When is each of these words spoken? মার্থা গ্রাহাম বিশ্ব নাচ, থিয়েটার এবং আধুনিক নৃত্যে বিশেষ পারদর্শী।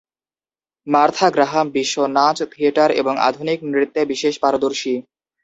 মার্থা 0.87 1.27
গ্রাহাম 1.35 1.67
বিশ্ব 1.71 1.95
নাচ, 2.15 2.37
থিয়েটার 2.51 2.89
এবং 3.01 3.13
আধুনিক 3.27 3.59
নৃত্যে 3.71 4.01
বিশেষ 4.11 4.33
পারদর্শী। 4.43 4.93